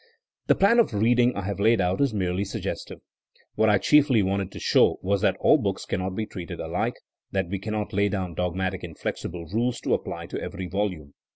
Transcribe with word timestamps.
The 0.47 0.55
plan 0.55 0.79
of 0.79 0.95
reading 0.95 1.35
I 1.35 1.43
have 1.43 1.59
laid 1.59 1.79
out 1.79 2.01
is 2.01 2.11
merely 2.11 2.43
suggestive. 2.43 3.01
What 3.53 3.69
I 3.69 3.77
chiefly 3.77 4.23
wanted 4.23 4.51
to 4.51 4.59
show 4.59 4.97
was 5.03 5.21
that 5.21 5.37
all 5.39 5.59
books 5.59 5.85
cannot 5.85 6.15
be 6.15 6.25
treated 6.25 6.59
alike, 6.59 6.95
that 7.31 7.49
we 7.49 7.59
cannot 7.59 7.93
lay 7.93 8.09
down 8.09 8.33
dogmatic 8.33 8.83
inflexible 8.83 9.45
rules 9.53 9.79
to 9.81 9.93
apply 9.93 10.25
to 10.25 10.41
every 10.41 10.65
volume. 10.67 11.13